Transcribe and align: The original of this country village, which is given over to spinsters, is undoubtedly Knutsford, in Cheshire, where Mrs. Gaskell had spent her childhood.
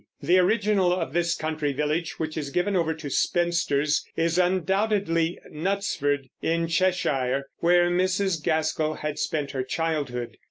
The 0.19 0.39
original 0.39 0.95
of 0.99 1.13
this 1.13 1.35
country 1.35 1.73
village, 1.73 2.17
which 2.17 2.35
is 2.35 2.49
given 2.49 2.75
over 2.75 2.91
to 2.95 3.07
spinsters, 3.07 4.03
is 4.17 4.39
undoubtedly 4.39 5.37
Knutsford, 5.53 6.27
in 6.41 6.65
Cheshire, 6.67 7.43
where 7.59 7.87
Mrs. 7.91 8.41
Gaskell 8.43 8.95
had 8.95 9.19
spent 9.19 9.51
her 9.51 9.61
childhood. 9.61 10.37